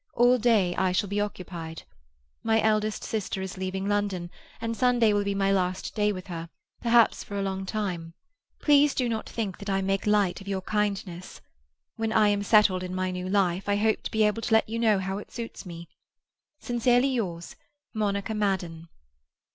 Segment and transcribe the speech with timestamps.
[0.15, 1.83] All day I shall be occupied.
[2.41, 6.49] My eldest sister is leaving London, and Sunday will be my last day with her,
[6.81, 8.15] perhaps for a long time.
[8.63, 11.39] Please do not think that I make light of your kindness.
[11.97, 14.67] When I am settled in my new life, I hope to be able to let
[14.67, 17.55] you know how it suits me.—Sincerely yours,
[17.93, 18.89] MONICA MADDEN."